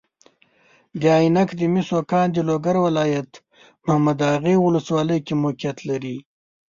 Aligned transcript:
د 1.01 1.03
عینک 1.17 1.49
د 1.57 1.61
مسو 1.73 1.99
کان 2.11 2.27
د 2.33 2.37
لوګر 2.49 2.75
ولایت 2.85 3.31
محمداغې 3.85 4.55
والسوالۍ 4.59 5.19
کې 5.25 5.33
موقیعت 5.43 5.77
لري. 5.89 6.17